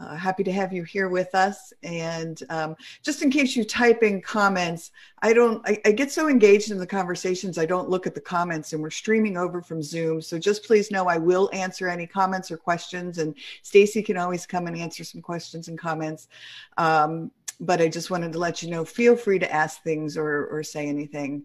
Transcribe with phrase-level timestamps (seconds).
[0.00, 1.72] Uh, happy to have you here with us.
[1.82, 6.28] And um, just in case you type in comments, I don't, I, I, get so
[6.28, 9.82] engaged in the conversations, I don't look at the comments and we're streaming over from
[9.82, 10.20] Zoom.
[10.20, 13.18] So just please know I will answer any comments or questions.
[13.18, 16.28] And Stacy can always come and answer some questions and comments.
[16.76, 20.46] Um, but I just wanted to let you know, feel free to ask things or,
[20.46, 21.44] or say anything.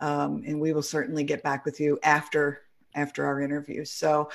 [0.00, 2.60] Um, and we will certainly get back with you after
[2.96, 3.84] after our interview.
[3.84, 4.30] So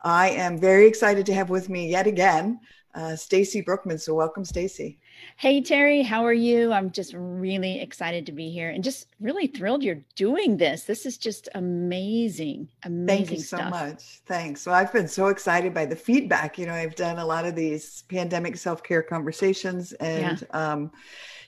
[0.00, 2.60] I am very excited to have with me yet again
[2.96, 3.98] uh, Stacy Brookman.
[3.98, 4.98] So welcome, Stacy.
[5.36, 6.72] Hey Terry, how are you?
[6.72, 10.84] I'm just really excited to be here and just really thrilled you're doing this.
[10.84, 13.26] This is just amazing, amazing.
[13.26, 14.20] Thank you so much.
[14.26, 14.62] Thanks.
[14.62, 16.58] So I've been so excited by the feedback.
[16.58, 20.72] You know, I've done a lot of these pandemic self care conversations, and yeah.
[20.72, 20.90] um,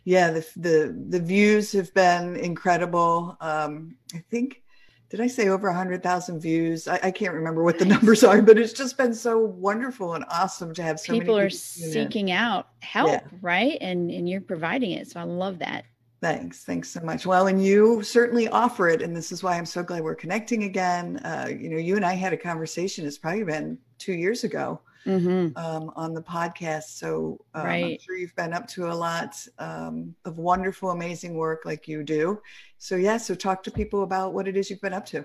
[0.05, 3.37] yeah, the the the views have been incredible.
[3.41, 4.63] Um, I think
[5.11, 6.87] did I say over 100,000 views?
[6.87, 10.25] I, I, can't remember what the numbers are, but it's just been so wonderful and
[10.31, 13.21] awesome to have so people, people are seeking out help, yeah.
[13.41, 13.79] right?
[13.81, 15.11] And and you're providing it.
[15.11, 15.85] So I love that.
[16.21, 16.65] Thanks.
[16.65, 17.27] Thanks so much.
[17.27, 19.03] Well, and you certainly offer it.
[19.03, 21.19] And this is why I'm so glad we're connecting again.
[21.19, 24.81] Uh, you know, you and I had a conversation, it's probably been two years ago
[25.07, 25.57] mm-hmm.
[25.57, 26.99] um, on the podcast.
[26.99, 27.85] So um, right.
[27.85, 32.03] I'm sure you've been up to a lot um, of wonderful, amazing work like you
[32.03, 32.41] do.
[32.79, 35.25] So, yeah, so talk to people about what it is you've been up to.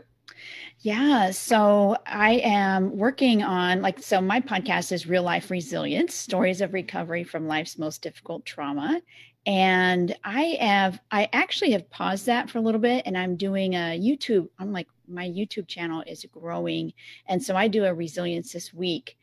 [0.80, 6.62] Yeah, so I am working on like so my podcast is Real Life Resilience: Stories
[6.62, 9.02] of Recovery from Life's Most Difficult Trauma.
[9.46, 13.74] And I have I actually have paused that for a little bit and I'm doing
[13.74, 16.94] a YouTube I'm like my YouTube channel is growing
[17.28, 19.18] and so I do a resilience this week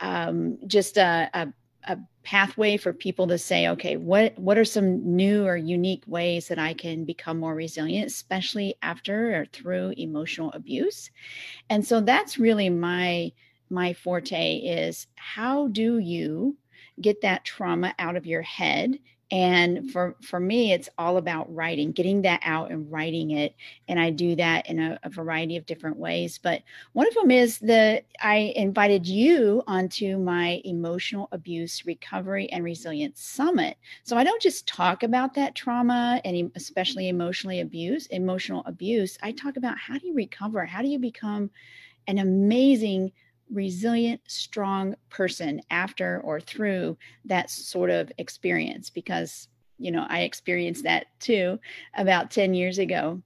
[0.00, 1.48] um, just a, a,
[1.84, 6.48] a, pathway for people to say, okay, what what are some new or unique ways
[6.48, 11.10] that I can become more resilient, especially after or through emotional abuse?
[11.70, 13.32] And so that's really my
[13.70, 16.56] my forte is how do you
[17.00, 18.98] get that trauma out of your head
[19.30, 23.54] and for for me it's all about writing getting that out and writing it
[23.86, 26.62] and i do that in a, a, variety of different ways but
[26.94, 33.20] one of them is that i invited you onto my emotional abuse recovery and resilience
[33.20, 33.76] summit.
[34.04, 39.18] So i don't just talk about that trauma and especially emotionally abuse emotional abuse.
[39.22, 40.64] I talk about how do you recover?
[40.64, 41.50] How do you become
[42.06, 43.12] an amazing
[43.52, 49.48] resilient, strong person after or through that sort of experience because,
[49.78, 51.58] you know, I experienced that too
[51.96, 53.22] about 10 years ago.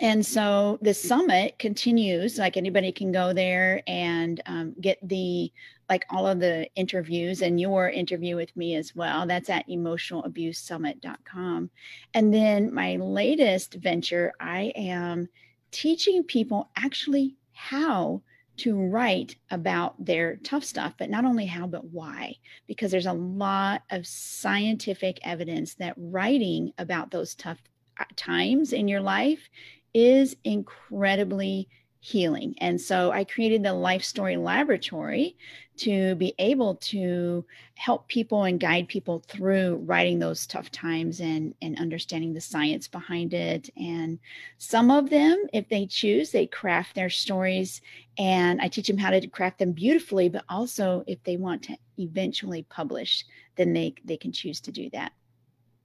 [0.00, 5.50] And so the summit continues, like anybody can go there and um, get the
[5.88, 9.26] like all of the interviews and your interview with me as well.
[9.26, 11.70] That's at emotionalabusesummit.com.
[12.12, 15.30] And then my latest venture, I am
[15.70, 18.22] teaching people actually how
[18.58, 22.34] to write about their tough stuff, but not only how, but why.
[22.66, 27.58] Because there's a lot of scientific evidence that writing about those tough
[27.98, 29.48] uh, times in your life
[29.94, 31.68] is incredibly
[32.00, 32.54] healing.
[32.58, 35.36] And so I created the Life Story Laboratory
[35.78, 37.44] to be able to
[37.74, 42.88] help people and guide people through writing those tough times and, and understanding the science
[42.88, 43.70] behind it.
[43.76, 44.18] And
[44.58, 47.80] some of them, if they choose, they craft their stories
[48.16, 51.76] and I teach them how to craft them beautifully, but also if they want to
[51.98, 53.24] eventually publish,
[53.56, 55.12] then they, they can choose to do that.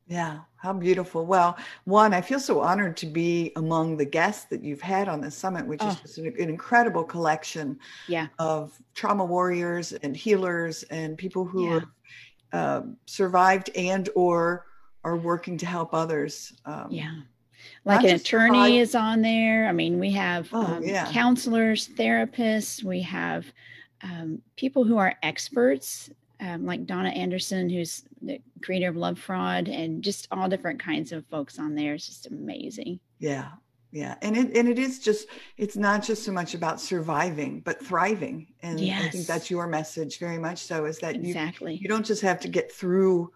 [0.07, 1.25] Yeah, how beautiful.
[1.25, 5.21] Well, one, I feel so honored to be among the guests that you've had on
[5.21, 5.89] the summit, which oh.
[5.89, 8.27] is just an, an, incredible collection yeah.
[8.37, 11.73] of trauma warriors and healers and people who yeah.
[11.73, 11.87] have
[12.51, 14.65] uh, survived and or
[15.05, 16.53] are working to help others.
[16.65, 17.21] Um, yeah.
[17.85, 19.67] Like an attorney is on there.
[19.67, 21.09] I mean, we have oh, um, yeah.
[21.11, 23.45] counselors, therapists, we have
[24.01, 26.09] um, people who are experts
[26.39, 31.11] um, like Donna Andersen, who's the creator of Love Fraud, and just all different kinds
[31.11, 31.93] of folks on there.
[31.93, 32.99] It's just amazing.
[33.19, 33.49] Yeah,
[33.91, 35.27] yeah, and it and it is just
[35.57, 38.47] it's not just so much about surviving, but thriving.
[38.61, 39.03] And yes.
[39.03, 40.59] I think that's your message very much.
[40.59, 43.31] So is that exactly you, you don't just have to get through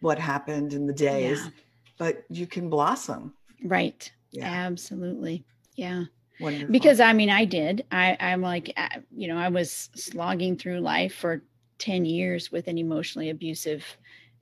[0.00, 1.50] what happened in the days, yeah.
[1.98, 3.34] but you can blossom.
[3.62, 4.10] Right.
[4.30, 4.46] Yeah.
[4.46, 5.44] Absolutely.
[5.76, 6.04] Yeah.
[6.40, 6.72] Wonderful.
[6.72, 7.84] Because I mean, I did.
[7.92, 11.42] I, I'm like, uh, you know, I was slogging through life for
[11.80, 13.84] 10 years with an emotionally abusive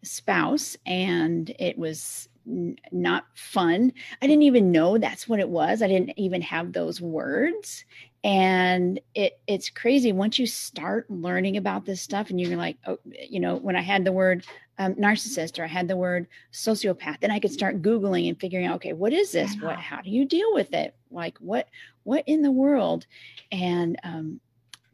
[0.03, 3.93] spouse, and it was n- not fun.
[4.21, 5.83] I didn't even know that's what it was.
[5.83, 7.85] I didn't even have those words.
[8.25, 12.99] And it it's crazy once you start learning about this stuff, and you're like, oh,
[13.05, 14.45] you know, when I had the word
[14.79, 18.67] um, narcissist or I had the word sociopath, then I could start Googling and figuring
[18.67, 19.57] out, okay, what is this?
[19.61, 20.95] What, how do you deal with it?
[21.11, 21.69] Like what,
[22.05, 23.07] what in the world?
[23.51, 24.41] And um,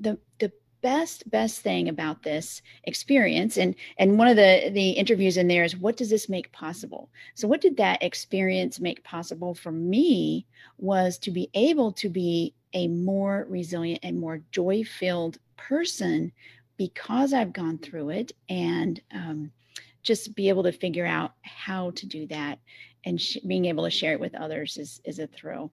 [0.01, 0.53] the, the
[0.85, 5.65] best, best thing about this experience and, and one of the, the interviews in there
[5.65, 7.09] is what does this make possible?
[7.35, 10.47] So what did that experience make possible for me
[10.77, 16.31] was to be able to be a more resilient and more joy filled person
[16.77, 19.53] because I've gone through it and um,
[20.03, 22.59] just be able to figure out how to do that
[23.07, 25.73] and sh- being able to share it with others is is a thrill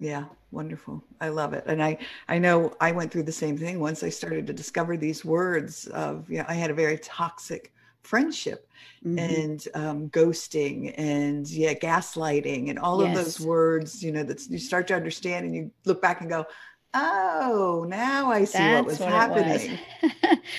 [0.00, 1.96] yeah wonderful i love it and i
[2.28, 5.86] i know i went through the same thing once i started to discover these words
[5.88, 8.68] of you know i had a very toxic friendship
[9.04, 9.18] mm-hmm.
[9.18, 13.16] and um, ghosting and yeah gaslighting and all yes.
[13.16, 16.28] of those words you know that you start to understand and you look back and
[16.28, 16.46] go
[16.94, 19.78] oh, now I see That's what was what happening.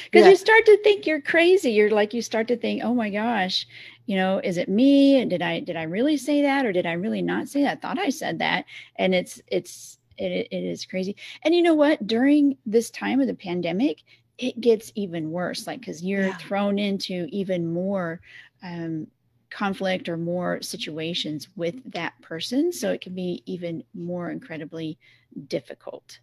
[0.06, 0.30] Because yeah.
[0.30, 1.72] you start to think you're crazy.
[1.72, 3.68] You're like, you start to think, oh my gosh,
[4.06, 5.24] you know, is it me?
[5.26, 7.78] Did I did I really say that, or did I really not say that?
[7.78, 8.66] I thought I said that,
[8.98, 11.16] and it's it's it, it is crazy.
[11.44, 12.06] And you know what?
[12.08, 14.04] During this time of the pandemic,
[14.38, 15.68] it gets even worse.
[15.68, 16.38] Like because you're yeah.
[16.38, 18.22] thrown into even more.
[18.64, 19.08] Um,
[19.52, 24.98] conflict or more situations with that person so it can be even more incredibly
[25.48, 26.20] difficult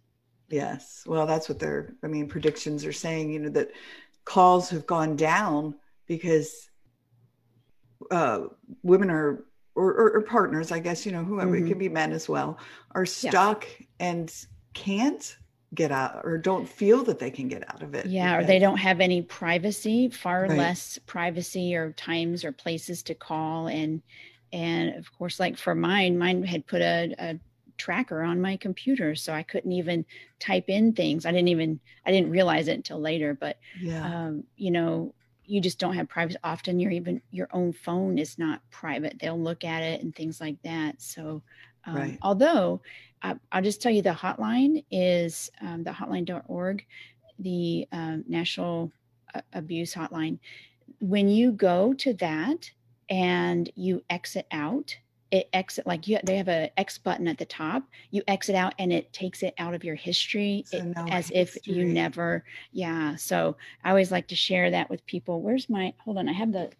[0.53, 1.03] Yes.
[1.07, 3.71] Well, that's what they're, I mean, predictions are saying, you know, that
[4.23, 5.73] calls have gone down
[6.05, 6.69] because
[8.13, 8.47] uh,
[8.83, 9.43] women are,
[9.75, 11.65] or, or, or, partners, I guess, you know, whoever, mm-hmm.
[11.65, 12.59] it can be men as well,
[12.91, 13.85] are stuck yeah.
[13.99, 14.45] and
[14.75, 15.35] can't
[15.73, 18.05] get out or don't feel that they can get out of it.
[18.05, 18.43] Yeah, because...
[18.43, 20.57] or they don't have any privacy, far right.
[20.57, 23.67] less privacy or times or places to call.
[23.67, 24.03] And,
[24.51, 27.39] and of course, like for mine, mine had put a, a
[27.75, 30.05] tracker on my computer so i couldn't even
[30.39, 34.25] type in things i didn't even i didn't realize it until later but yeah.
[34.27, 35.11] um, you know
[35.45, 36.37] you just don't have privacy.
[36.43, 39.19] Often your even your own phone is not private.
[39.19, 41.01] They'll look at it and things like that.
[41.01, 41.41] So
[41.85, 42.17] um, right.
[42.21, 42.81] although
[43.21, 46.85] I, will just tell you the hotline is um, the hotline.org
[47.39, 48.91] the um, national
[49.33, 50.39] uh, abuse hotline.
[50.99, 52.69] When you go to that
[53.09, 54.95] and you exit out
[55.33, 57.81] it exit like you they have a X button at the top.
[58.11, 61.41] You exit out and it takes it out of your history so it, as history.
[61.41, 62.43] if you never.
[62.71, 63.15] Yeah.
[63.15, 65.41] So I always like to share that with people.
[65.41, 66.29] Where's my hold on?
[66.29, 66.71] I have the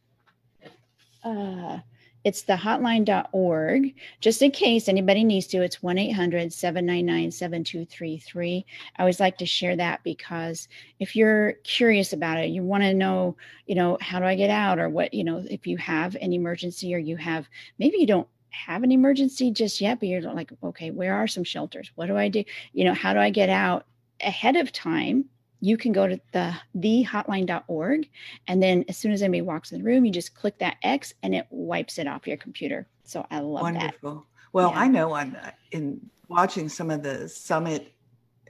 [1.23, 1.79] uh
[2.23, 8.63] it's the hotline.org just in case anybody needs to it's 1-800-799-7233
[8.97, 10.67] i always like to share that because
[10.99, 14.49] if you're curious about it you want to know you know how do i get
[14.49, 18.07] out or what you know if you have an emergency or you have maybe you
[18.07, 21.91] don't have an emergency just yet, but you're like, okay, where are some shelters?
[21.95, 22.43] What do I do?
[22.71, 23.85] You know, how do I get out
[24.21, 25.25] ahead of time?
[25.59, 28.09] You can go to the thehotline.org.
[28.47, 31.13] And then as soon as anybody walks in the room, you just click that X
[31.23, 32.87] and it wipes it off your computer.
[33.05, 33.73] So I love that.
[33.73, 34.15] Wonderful.
[34.15, 34.23] that.
[34.51, 34.79] Well, yeah.
[34.79, 37.93] I know I'm uh, in watching some of the summit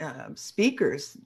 [0.01, 1.17] uh, speakers,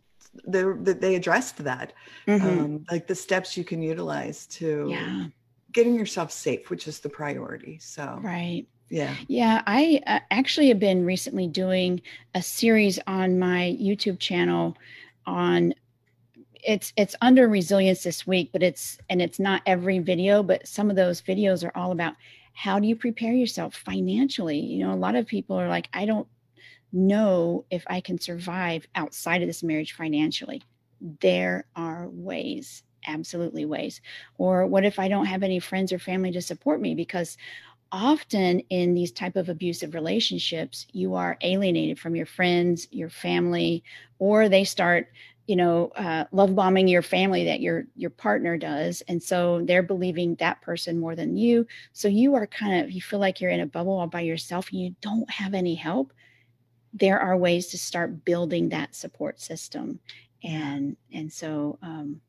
[0.46, 1.94] they, they addressed that,
[2.28, 2.46] mm-hmm.
[2.46, 5.26] um, like the steps you can utilize to yeah
[5.72, 7.80] getting yourself safe, which is the priority.
[7.80, 8.66] So, right.
[8.90, 9.16] Yeah.
[9.28, 9.64] Yeah.
[9.68, 12.02] I uh, actually have been recently doing
[12.34, 14.78] a series on my YouTube channel
[15.26, 15.74] on
[16.64, 20.90] it's it's under resilience this week but it's and it's not every video but some
[20.90, 22.14] of those videos are all about
[22.54, 26.06] how do you prepare yourself financially you know a lot of people are like i
[26.06, 26.28] don't
[26.92, 30.62] know if i can survive outside of this marriage financially
[31.22, 34.02] there are ways absolutely ways.
[34.38, 36.96] Or what if i don't have any friends or family to support me?
[36.96, 37.38] Because
[37.92, 43.82] often in these type of abusive relationships you are alienated from your friends your family
[44.20, 45.08] or they start
[45.48, 49.02] you know uh, love bombing your family that your your partner does.
[49.08, 51.66] And so they're believing that person more than you.
[51.94, 54.70] So you are kind of you feel like you're in a bubble all by yourself
[54.72, 56.14] and you don't have any help.
[56.94, 60.00] There are ways to start building that support system.
[60.44, 62.22] And and so um,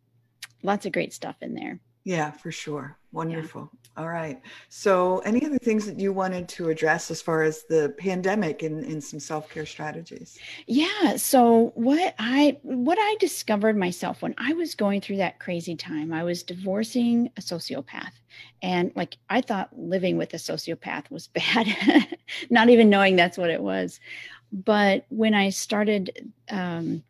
[0.63, 1.81] lots of great stuff in there.
[2.05, 2.97] Yeah, for sure.
[3.13, 3.71] Wonderful.
[3.71, 4.03] Yeah.
[4.03, 4.41] All right.
[4.69, 8.85] So, any other things that you wanted to address as far as the pandemic and,
[8.85, 10.39] and some self care strategies?
[10.67, 11.17] Yeah.
[11.17, 16.13] So, what I what I discovered myself when I was going through that crazy time,
[16.13, 18.13] I was divorcing a sociopath,
[18.63, 21.67] and like I thought living with a sociopath was bad,
[22.49, 24.01] not even knowing that's what it was.
[24.51, 27.03] But when I started um,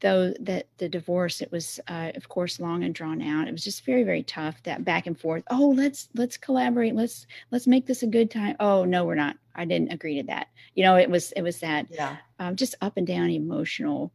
[0.00, 3.48] though that the divorce it was uh, of course long and drawn out.
[3.48, 7.26] It was just very very tough that back and forth oh let's let's collaborate let's
[7.50, 8.56] let's make this a good time.
[8.60, 9.36] Oh no we're not.
[9.54, 10.48] I didn't agree to that.
[10.74, 12.16] You know it was it was that yeah.
[12.38, 14.12] um, just up and down emotional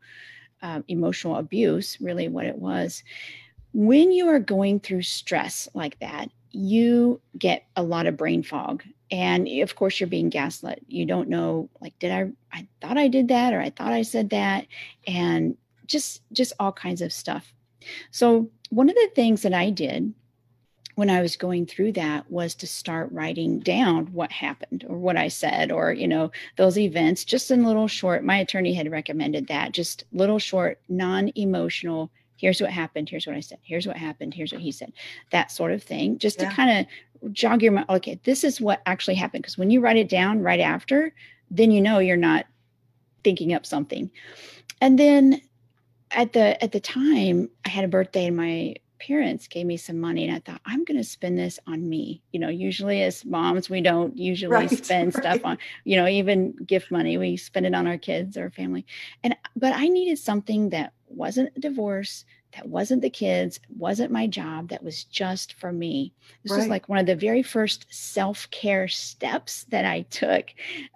[0.61, 3.03] uh, emotional abuse really what it was.
[3.73, 8.83] When you are going through stress like that you get a lot of brain fog
[9.09, 10.83] and of course you're being gaslit.
[10.87, 14.01] You don't know like did i i thought i did that or i thought i
[14.01, 14.67] said that?
[15.07, 15.57] And
[15.91, 17.53] just just all kinds of stuff
[18.11, 20.13] so one of the things that i did
[20.95, 25.17] when i was going through that was to start writing down what happened or what
[25.17, 29.47] i said or you know those events just in little short my attorney had recommended
[29.47, 34.33] that just little short non-emotional here's what happened here's what i said here's what happened
[34.33, 34.91] here's what he said
[35.31, 36.49] that sort of thing just yeah.
[36.49, 39.79] to kind of jog your mind okay this is what actually happened because when you
[39.79, 41.13] write it down right after
[41.51, 42.45] then you know you're not
[43.23, 44.09] thinking up something
[44.81, 45.39] and then
[46.11, 49.99] at the at the time i had a birthday and my parents gave me some
[49.99, 53.25] money and i thought i'm going to spend this on me you know usually as
[53.25, 55.23] moms we don't usually right, spend right.
[55.23, 58.85] stuff on you know even gift money we spend it on our kids or family
[59.23, 62.25] and but i needed something that wasn't a divorce
[62.55, 66.13] that wasn't the kids, wasn't my job, that was just for me.
[66.43, 66.57] This right.
[66.57, 70.47] was like one of the very first self care steps that I took.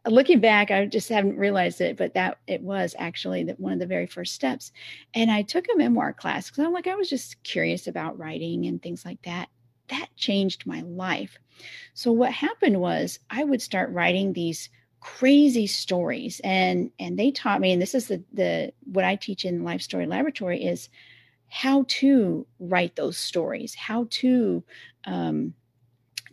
[0.06, 3.80] Looking back, I just haven't realized it, but that it was actually that one of
[3.80, 4.72] the very first steps.
[5.14, 8.66] And I took a memoir class because I'm like, I was just curious about writing
[8.66, 9.50] and things like that.
[9.88, 11.38] That changed my life.
[11.94, 14.70] So what happened was I would start writing these
[15.00, 19.46] crazy stories and and they taught me and this is the the what I teach
[19.46, 20.90] in life story laboratory is
[21.50, 24.64] how to write those stories, how to
[25.06, 25.54] um,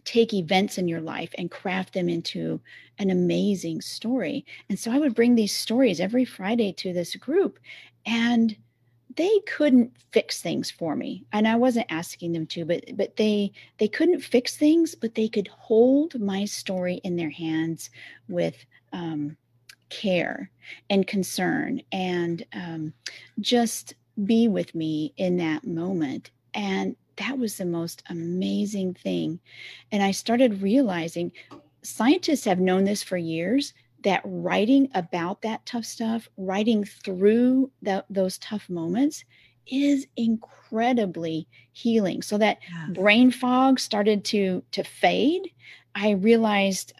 [0.04, 2.60] take events in your life and craft them into
[2.98, 4.44] an amazing story.
[4.68, 7.58] And so I would bring these stories every Friday to this group,
[8.06, 8.56] and
[9.16, 13.52] they couldn't fix things for me and i wasn't asking them to but but they
[13.78, 17.90] they couldn't fix things but they could hold my story in their hands
[18.28, 19.36] with um,
[19.90, 20.50] care
[20.88, 22.92] and concern and um,
[23.40, 26.30] just be with me in that moment.
[26.54, 29.40] And that was the most amazing thing.
[29.90, 31.32] And I started realizing
[31.82, 38.04] scientists have known this for years that writing about that tough stuff, writing through the,
[38.10, 39.24] those tough moments
[39.66, 42.22] is incredibly healing.
[42.22, 42.58] So that
[42.90, 45.50] brain fog started to to fade.
[45.94, 46.94] I realized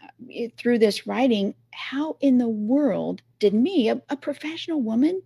[0.57, 5.21] through this writing how in the world did me, a, a professional woman,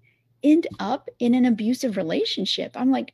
[0.52, 2.72] end up in an abusive relationship.
[2.76, 3.14] I'm like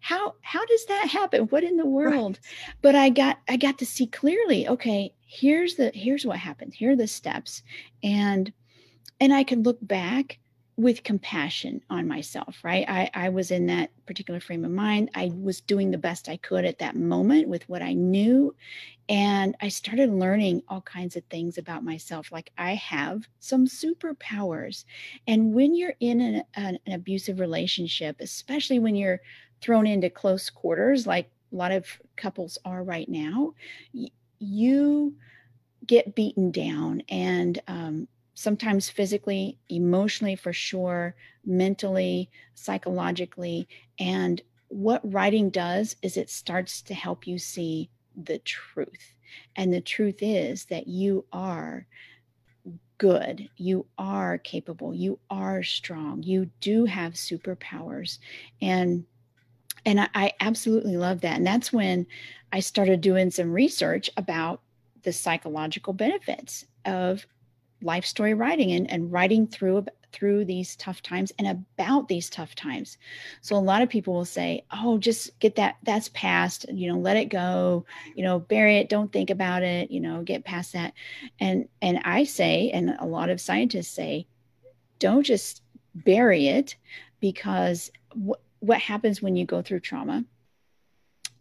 [0.00, 1.44] how how does that happen?
[1.44, 2.38] What in the world?
[2.42, 2.74] Right.
[2.82, 6.74] but i got i got to see clearly okay here's the here's what happened.
[6.74, 7.62] Here are the steps.
[8.02, 8.52] And
[9.20, 10.38] and i can look back
[10.76, 12.84] with compassion on myself right?
[12.88, 15.10] I, I was in that particular frame of mind.
[15.14, 18.54] I was doing the best i could at that moment with what i knew
[19.08, 22.32] and i started learning all kinds of things about myself.
[22.32, 24.84] Like i have some superpowers
[25.26, 29.20] and when you're in an, an, an abusive relationship especially when you're
[29.60, 33.54] thrown into close quarters like a lot of couples are right now
[33.92, 35.14] y- you
[35.86, 41.14] get beaten down and um, sometimes physically, emotionally for sure,
[41.44, 43.68] mentally, psychologically.
[43.98, 49.14] And what writing does is it starts to help you see the truth.
[49.56, 51.86] And the truth is that you are
[52.98, 58.18] good, you are capable, you are strong, you do have superpowers.
[58.60, 59.04] And
[59.86, 61.36] and I, I absolutely love that.
[61.36, 62.06] And that's when
[62.52, 64.62] I started doing some research about
[65.02, 67.26] the psychological benefits of
[67.82, 72.54] life story writing and, and writing through through these tough times and about these tough
[72.54, 72.98] times.
[73.40, 76.98] So a lot of people will say oh just get that that's past you know
[76.98, 80.72] let it go you know bury it don't think about it you know get past
[80.72, 80.94] that.
[81.40, 84.26] And and i say and a lot of scientists say
[84.98, 85.62] don't just
[85.94, 86.76] bury it
[87.20, 90.24] because what what happens when you go through trauma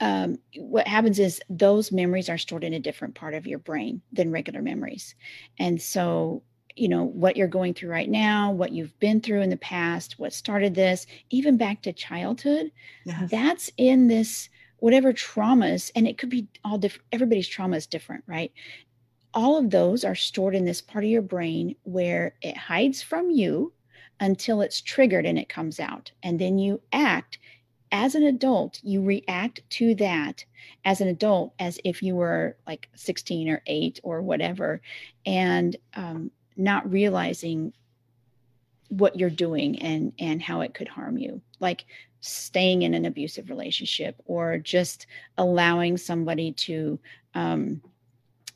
[0.04, 4.02] um, what happens is those memories are stored in a different part of your brain
[4.12, 5.16] than regular memories.
[5.58, 6.44] And so
[6.76, 10.18] you know what you're going through right now what you've been through in the past
[10.18, 12.72] what started this even back to childhood
[13.06, 13.30] yes.
[13.30, 18.24] that's in this whatever traumas and it could be all different everybody's trauma is different
[18.26, 18.52] right
[19.36, 23.30] all of those are stored in this part of your brain where it hides from
[23.30, 23.72] you
[24.20, 27.38] until it's triggered and it comes out and then you act
[27.94, 30.44] as an adult you react to that
[30.84, 34.82] as an adult as if you were like 16 or 8 or whatever
[35.26, 37.72] and um, not realizing
[38.98, 41.42] what you're doing and and how it could harm you.
[41.60, 41.86] Like
[42.22, 45.08] staying in an abusive relationship or just
[45.38, 47.00] allowing somebody to
[47.34, 47.82] um,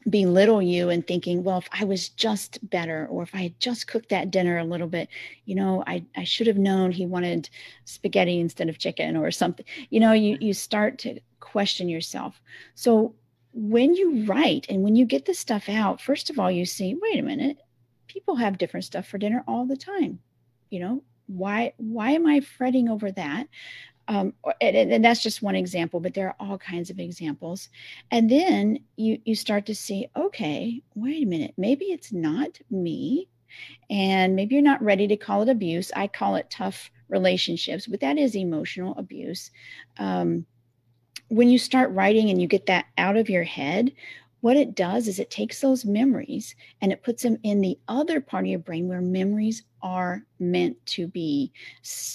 [0.09, 3.87] belittle you and thinking well if i was just better or if i had just
[3.87, 5.09] cooked that dinner a little bit
[5.45, 7.49] you know i, I should have known he wanted
[7.85, 9.65] spaghetti instead of chicken or something.
[9.89, 12.41] You know you, you start to question yourself.
[12.75, 13.15] So
[13.53, 16.95] when you write and when you get this stuff out first of all you see
[17.01, 17.57] wait a minute
[18.07, 20.19] people have different stuff for dinner all the time.
[20.69, 23.47] You know why why am i fretting over that
[24.07, 27.69] um, and, and, that's just one example but there are all kinds of examples.
[28.11, 33.27] And then you you start to see okay wait a minute maybe it's not me
[33.89, 35.91] and maybe you're not ready to call it abuse.
[35.95, 39.51] I call it tough relationships but that is emotional abuse.
[39.97, 40.45] Um,
[41.29, 43.91] when you start writing and you get that out of your head
[44.47, 48.21] what it does is it takes those memories and it puts them in the other
[48.21, 51.51] part of your brain where memories are meant to be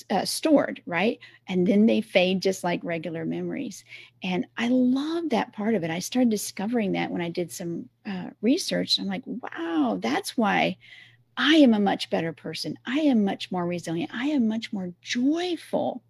[0.08, 1.18] uh, stored, right?
[1.46, 3.84] And then they fade just like regular memories.
[4.22, 5.90] And I love that part of it.
[5.90, 8.98] I started discovering that when I did some uh, research.
[8.98, 10.78] I'm like, wow, that's why
[11.36, 12.78] I am a much better person.
[12.86, 14.10] I am much more resilient.
[14.14, 16.02] I am much more joyful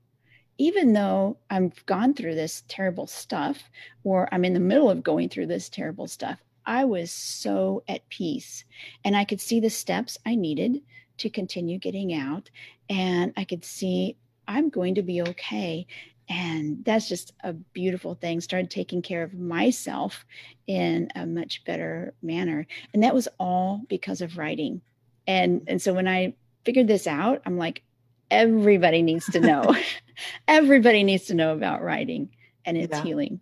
[0.59, 3.71] even though I've gone through this terrible stuff,
[4.05, 8.09] or I'm in the middle of going through this terrible stuff, I was so at
[8.09, 8.65] peace.
[9.05, 10.83] And I could see the steps I needed
[11.19, 12.51] to continue getting out.
[12.89, 14.17] And I could see
[14.47, 15.87] I'm going to be okay.
[16.29, 18.41] And that's just a beautiful thing.
[18.41, 20.25] Started taking care of myself
[20.67, 22.67] in a much better manner.
[22.95, 24.81] And that was all because of writing.
[25.27, 26.35] And and so when I
[26.65, 27.83] figured this out, I'm like,
[28.33, 29.77] everybody needs to know.
[30.49, 32.31] everybody needs to know about writing
[32.65, 33.03] and its yeah.
[33.05, 33.41] healing.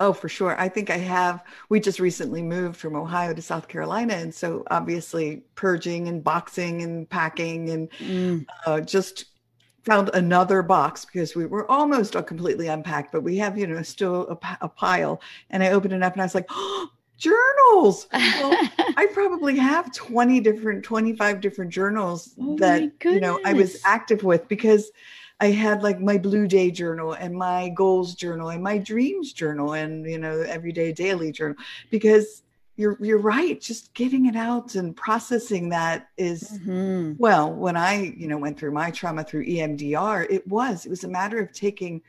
[0.00, 0.58] Oh, for sure.
[0.60, 1.42] I think I have.
[1.68, 4.14] We just recently moved from Ohio to South Carolina.
[4.14, 8.46] And so obviously purging and boxing and packing and mm.
[8.64, 9.24] uh, just
[9.84, 14.28] found another box because we were almost completely unpacked, but we have, you know, still
[14.28, 15.20] a, a pile.
[15.50, 18.06] And I opened it up and I was like, oh, journals.
[18.12, 18.68] Well,
[18.98, 24.24] I probably have 20 different, 25 different journals oh that, you know, I was active
[24.24, 24.90] with because
[25.40, 29.74] I had like my blue day journal and my goals journal and my dreams journal
[29.74, 31.56] and you know everyday daily journal
[31.90, 32.42] because
[32.76, 37.12] you're you're right just getting it out and processing that is, mm-hmm.
[37.18, 41.04] well when I you know went through my trauma through EMDR it was it was
[41.04, 42.02] a matter of taking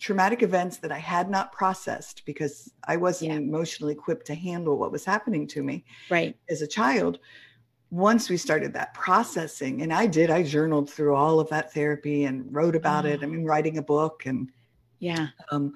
[0.00, 3.36] traumatic events that I had not processed because I wasn't yeah.
[3.36, 7.20] emotionally equipped to handle what was happening to me right as a child
[7.90, 12.24] once we started that processing, and I did, I journaled through all of that therapy
[12.24, 13.08] and wrote about oh.
[13.08, 13.22] it.
[13.22, 14.50] I mean, writing a book and
[15.00, 15.74] yeah, um,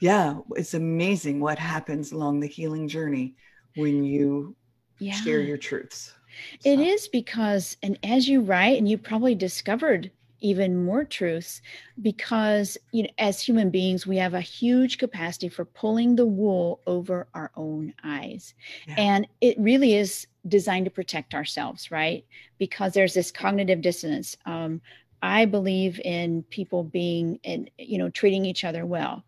[0.00, 3.34] yeah, it's amazing what happens along the healing journey
[3.74, 4.54] when you
[4.98, 5.14] yeah.
[5.14, 6.12] share your truths.
[6.60, 6.70] So.
[6.70, 11.62] It is because, and as you write, and you probably discovered even more truths
[12.02, 16.80] because you know as human beings we have a huge capacity for pulling the wool
[16.86, 18.54] over our own eyes.
[18.86, 18.94] Yeah.
[18.98, 22.24] and it really is designed to protect ourselves right?
[22.58, 24.36] Because there's this cognitive dissonance.
[24.46, 24.80] Um,
[25.22, 29.24] i believe in people being and you know treating each other well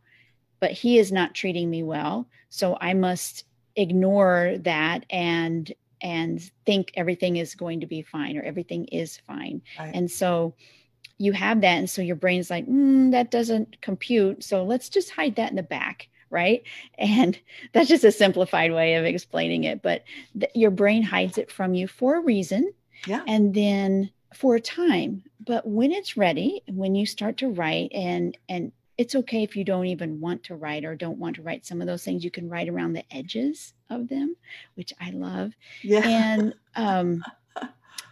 [0.60, 2.26] but he is not treating me well.
[2.50, 3.44] So i must
[3.76, 9.62] ignore that and and think everything is going to be fine or everything is fine.
[9.78, 9.94] Right.
[9.94, 10.54] and so
[11.18, 15.10] you have that and so your brain's like mm, that doesn't compute so let's just
[15.10, 16.62] hide that in the back right?
[16.98, 17.38] And
[17.72, 20.04] that's just a simplified way of explaining it but
[20.38, 22.72] th- your brain hides it from you for a reason
[23.06, 23.22] yeah.
[23.26, 25.22] and then for a time.
[25.44, 29.64] But when it's ready when you start to write and and it's okay if you
[29.64, 32.32] don't even want to write or don't want to write some of those things you
[32.32, 34.36] can write around the edges of them
[34.74, 35.52] which i love.
[35.82, 36.06] Yeah.
[36.06, 37.24] And um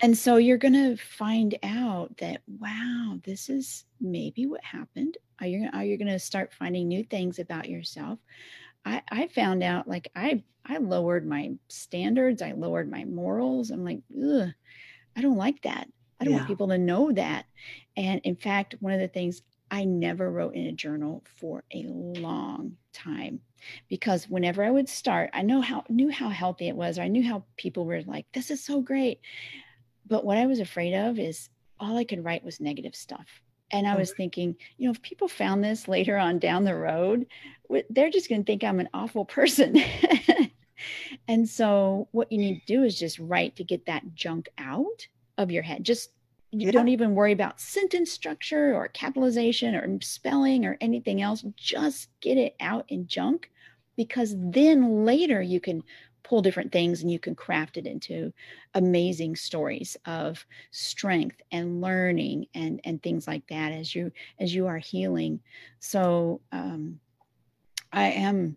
[0.06, 5.16] and so you're going to find out that wow this is maybe what happened.
[5.40, 8.20] Are you are you going to start finding new things about yourself?
[8.84, 13.72] I i found out like i i lowered my standards i lowered my morals.
[13.72, 14.48] I'm like Ugh,
[15.16, 15.88] i don't like that.
[16.20, 16.38] I don't yeah.
[16.38, 17.46] want people to know that.
[17.96, 19.42] And in fact one of the things
[19.72, 23.40] i never wrote in a journal for a long time
[23.88, 26.96] because whenever i would start i know how knew how healthy it was.
[26.96, 29.18] Or i knew how people were like this is so great
[30.06, 33.26] but what I was afraid of is all I could write was negative stuff.
[33.70, 33.98] And I oh.
[33.98, 37.26] was thinking, you know, if people found this later on down the road,
[37.90, 39.82] they're just going to think I'm an awful person.
[41.28, 45.08] and so, what you need to do is just write to get that junk out
[45.36, 45.84] of your head.
[45.84, 46.10] Just
[46.52, 46.72] you yeah.
[46.72, 51.44] don't even worry about sentence structure or capitalization or spelling or anything else.
[51.56, 53.50] Just get it out in junk
[53.96, 55.82] because then later you can
[56.26, 58.32] pull different things and you can craft it into
[58.74, 64.10] amazing stories of strength and learning and and things like that as you
[64.40, 65.38] as you are healing
[65.78, 66.98] so um,
[67.92, 68.56] i am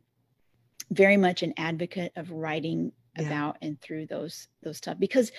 [0.90, 3.28] very much an advocate of writing yeah.
[3.28, 5.32] about and through those those stuff because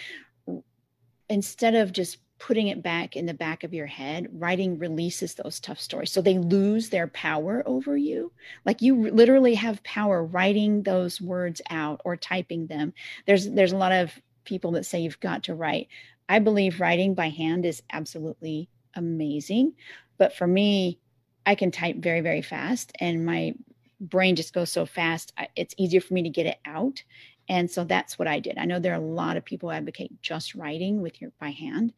[1.28, 5.60] instead of just putting it back in the back of your head, writing releases those
[5.60, 6.10] tough stories.
[6.10, 8.32] So they lose their power over you.
[8.64, 12.94] Like you literally have power writing those words out or typing them.
[13.26, 15.88] There's there's a lot of people that say you've got to write.
[16.28, 19.74] I believe writing by hand is absolutely amazing,
[20.16, 20.98] but for me,
[21.44, 23.54] I can type very very fast and my
[24.00, 25.34] brain just goes so fast.
[25.56, 27.02] It's easier for me to get it out.
[27.50, 28.58] And so that's what I did.
[28.58, 31.92] I know there are a lot of people advocate just writing with your by hand.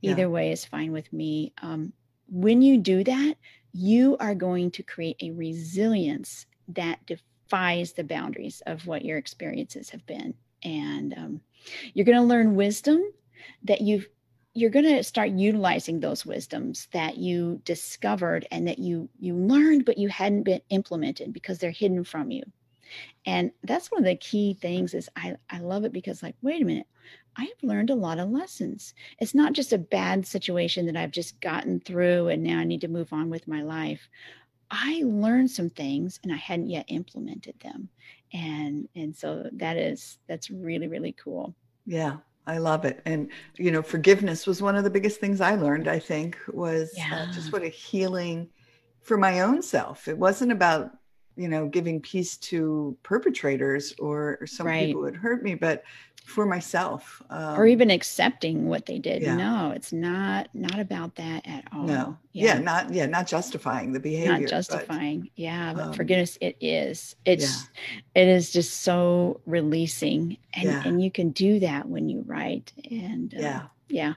[0.00, 0.28] Either yeah.
[0.28, 1.52] way is fine with me.
[1.60, 1.92] Um,
[2.28, 3.34] when you do that,
[3.72, 9.90] you are going to create a resilience that defies the boundaries of what your experiences
[9.90, 10.34] have been.
[10.62, 11.40] And um,
[11.94, 13.02] you're going to learn wisdom
[13.64, 14.06] that you've
[14.54, 19.84] you're going to start utilizing those wisdoms that you discovered and that you you learned
[19.84, 22.42] but you hadn't been implemented because they're hidden from you
[23.26, 26.62] and that's one of the key things is i i love it because like wait
[26.62, 26.86] a minute
[27.36, 28.94] I have learned a lot of lessons.
[29.18, 32.82] It's not just a bad situation that I've just gotten through and now I need
[32.82, 34.08] to move on with my life.
[34.70, 37.88] I learned some things and I hadn't yet implemented them.
[38.32, 41.54] And and so that is that's really really cool.
[41.86, 42.18] Yeah.
[42.46, 43.00] I love it.
[43.04, 46.92] And you know, forgiveness was one of the biggest things I learned, I think, was
[46.96, 47.26] yeah.
[47.28, 48.48] uh, just what a healing
[49.00, 50.08] for my own self.
[50.08, 50.90] It wasn't about
[51.36, 54.86] you know giving peace to perpetrators or, or some right.
[54.86, 55.84] people would hurt me but
[56.24, 59.34] for myself um, or even accepting what they did yeah.
[59.34, 62.54] no it's not not about that at all no yeah.
[62.54, 66.38] yeah not yeah not justifying the behavior not justifying but, yeah but um, for goodness
[66.40, 67.68] it is it's
[68.14, 68.22] yeah.
[68.22, 73.34] it is just so releasing and and you can do that when you write and
[73.34, 74.14] uh, yeah yeah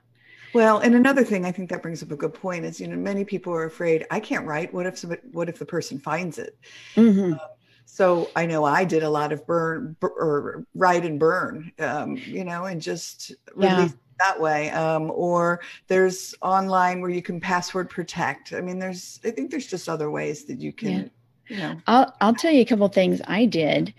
[0.55, 2.95] well, and another thing I think that brings up a good point is, you know,
[2.95, 4.73] many people are afraid I can't write.
[4.73, 6.57] What if somebody, what if the person finds it?
[6.95, 7.33] Mm-hmm.
[7.33, 7.39] Um,
[7.83, 12.45] so I know I did a lot of burn or write and burn, um, you
[12.45, 13.97] know, and just release yeah.
[14.19, 14.69] that way.
[14.69, 18.53] Um, or there's online where you can password protect.
[18.53, 21.11] I mean, there's I think there's just other ways that you can.
[21.49, 21.55] Yeah.
[21.55, 21.81] You know.
[21.87, 23.93] I'll I'll tell you a couple things I did,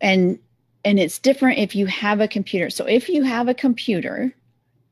[0.00, 0.38] and
[0.86, 2.70] and it's different if you have a computer.
[2.70, 4.34] So if you have a computer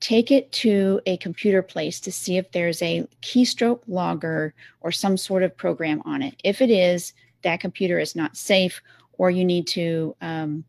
[0.00, 5.16] take it to a computer place to see if there's a keystroke logger or some
[5.16, 6.34] sort of program on it.
[6.44, 8.80] If it is, that computer is not safe,
[9.18, 10.64] or you need to um,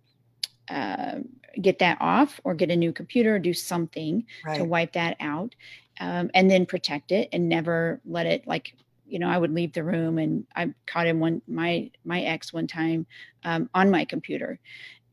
[0.69, 1.19] uh,
[1.61, 4.57] get that off or get a new computer or do something right.
[4.57, 5.55] to wipe that out
[5.99, 8.75] um, and then protect it and never let it like
[9.07, 12.53] you know i would leave the room and i caught him one my my ex
[12.53, 13.05] one time
[13.43, 14.59] um, on my computer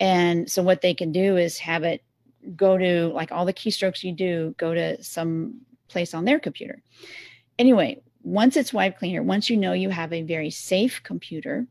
[0.00, 2.02] and so what they can do is have it
[2.56, 6.82] go to like all the keystrokes you do, go to some place on their computer.
[7.58, 11.66] Anyway, once it's wiped cleaner, once you know you have a very safe computer,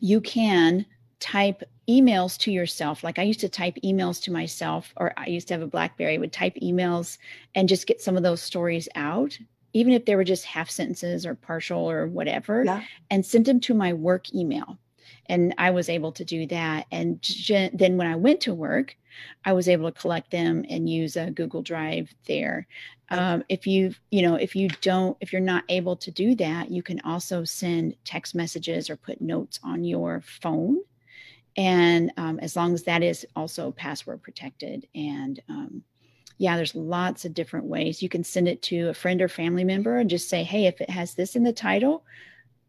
[0.00, 0.86] you can
[1.20, 3.02] type emails to yourself.
[3.02, 6.18] Like I used to type emails to myself, or I used to have a Blackberry,
[6.18, 7.18] would type emails
[7.54, 9.36] and just get some of those stories out,
[9.72, 12.82] even if they were just half sentences or partial or whatever, yeah.
[13.10, 14.78] and send them to my work email
[15.26, 16.86] and I was able to do that.
[16.90, 17.20] And
[17.72, 18.96] then when I went to work,
[19.44, 22.66] I was able to collect them and use a Google Drive there.
[23.10, 26.70] Um, if you you know if you don't if you're not able to do that,
[26.70, 30.78] you can also send text messages or put notes on your phone,
[31.56, 35.82] and um, as long as that is also password protected and um,
[36.38, 38.00] yeah, there's lots of different ways.
[38.00, 40.80] You can send it to a friend or family member and just say, hey, if
[40.80, 42.04] it has this in the title,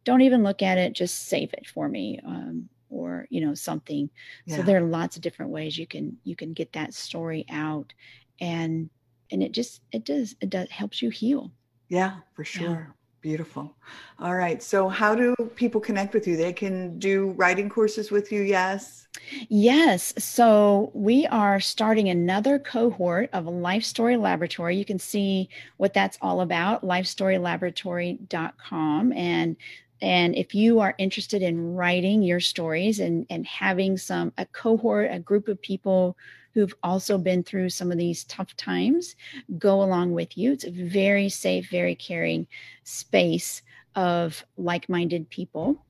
[0.10, 4.10] don't even look at it just save it for me um, or you know something
[4.45, 4.56] yeah.
[4.56, 7.93] so there are lots of different ways you can you can get that story out
[8.41, 8.89] and
[9.32, 11.52] and it just it does it does helps you heal
[11.89, 12.93] yeah for sure yeah.
[13.22, 13.76] Beautiful.
[14.19, 14.63] All right.
[14.63, 16.38] So, how do people connect with you?
[16.38, 19.10] They can do writing courses with you, yes?
[19.50, 20.13] Yes.
[20.17, 24.78] So, we are starting another cohort of Life Story Laboratory.
[24.78, 29.12] You can see what that's all about, lifestorylaboratory.com.
[29.12, 29.58] And
[30.01, 35.09] and if you are interested in writing your stories and and having some a cohort
[35.12, 36.17] a group of people
[36.53, 39.15] who've also been through some of these tough times
[39.57, 40.51] go along with you.
[40.51, 42.47] It's a very safe very caring
[42.83, 43.62] space
[43.95, 45.83] of like-minded people.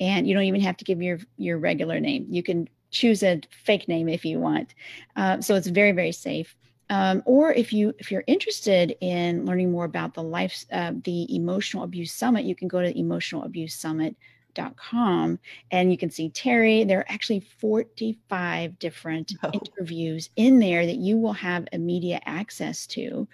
[0.00, 2.26] And you don't even have to give your your regular name.
[2.28, 4.74] You can choose a fake name if you want.
[5.16, 6.56] Uh, so it's very very safe
[6.92, 11.34] um, or if you if you're interested in learning more about the life uh, the
[11.34, 15.38] emotional abuse summit you can go to emotionalabusesummit.com
[15.70, 16.84] and you can see terry.
[16.84, 19.52] There are actually 45 different oh.
[19.52, 23.26] interviews in there that you will have immediate access to.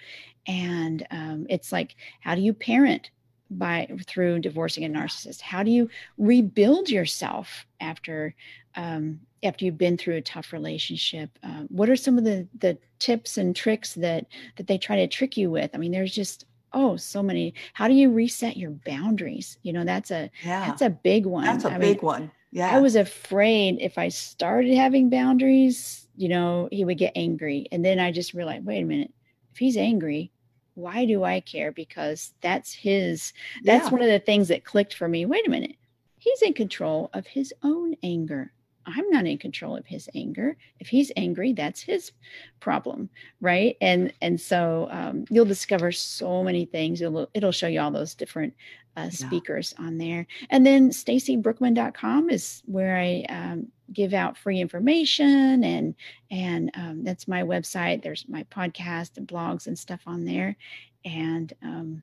[0.46, 3.10] And um, it's like how do you parent
[3.50, 5.40] by through divorcing a narcissist?
[5.40, 8.34] How do you rebuild yourself after
[8.74, 11.30] um, after you've been through a tough relationship?
[11.42, 15.08] Uh, what are some of the the tips and tricks that that they try to
[15.08, 15.70] trick you with?
[15.74, 17.54] I mean there's just oh so many.
[17.72, 19.58] How do you reset your boundaries?
[19.62, 20.66] You know that's a yeah.
[20.66, 21.44] that's a big one.
[21.44, 22.30] That's a I big mean, one.
[22.50, 27.68] Yeah i was afraid if i started having boundaries you know he would get angry.
[27.70, 29.12] And then i just realized wait a minute
[29.52, 30.32] if he's angry
[30.78, 33.32] why do i care because that's his
[33.64, 33.90] that's yeah.
[33.90, 35.76] one of the things that clicked for me wait a minute
[36.18, 38.52] he's in control of his own anger
[38.96, 40.56] I'm not in control of his anger.
[40.80, 42.12] If he's angry, that's his
[42.60, 43.10] problem,
[43.40, 43.76] right?
[43.80, 47.02] And and so um, you'll discover so many things.
[47.02, 48.54] It'll it'll show you all those different
[48.96, 49.86] uh, speakers yeah.
[49.86, 50.26] on there.
[50.50, 55.94] And then stacybrookman.com is where I um, give out free information, and
[56.30, 58.02] and um, that's my website.
[58.02, 60.56] There's my podcast and blogs and stuff on there,
[61.04, 62.02] and um,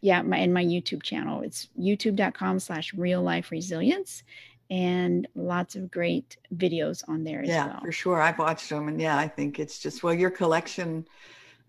[0.00, 1.42] yeah, my and my YouTube channel.
[1.42, 4.22] It's youtube.com slash real life resilience
[4.70, 7.80] and lots of great videos on there as yeah, well.
[7.84, 8.20] for sure.
[8.20, 11.06] I've watched them, and yeah, I think it's just well, your collection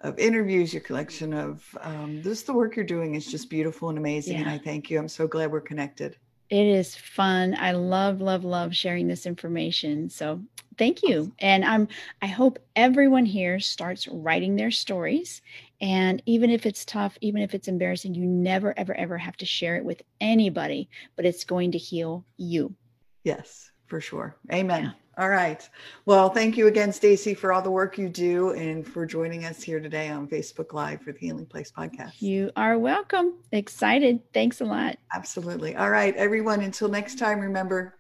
[0.02, 3.98] of interviews, your collection of um, this, the work you're doing is just beautiful and
[3.98, 4.34] amazing.
[4.34, 4.42] Yeah.
[4.42, 5.00] And I thank you.
[5.00, 6.18] I'm so glad we're connected.
[6.50, 7.56] It is fun.
[7.58, 10.10] I love, love, love sharing this information.
[10.10, 10.42] So
[10.78, 11.32] thank you.
[11.40, 11.88] And I'm
[12.22, 15.42] I hope everyone here starts writing their stories.
[15.82, 19.46] And even if it's tough, even if it's embarrassing, you never, ever, ever have to
[19.46, 22.76] share it with anybody, but it's going to heal you.
[23.24, 24.38] Yes, for sure.
[24.52, 24.84] Amen.
[24.84, 24.92] Yeah.
[25.18, 25.68] All right.
[26.06, 29.62] Well, thank you again, Stacy, for all the work you do and for joining us
[29.62, 32.20] here today on Facebook Live for the Healing Place podcast.
[32.20, 33.36] You are welcome.
[33.52, 34.22] Excited.
[34.34, 34.98] Thanks a lot.
[35.14, 35.76] Absolutely.
[35.76, 36.62] All right, everyone.
[36.62, 37.96] Until next time, remember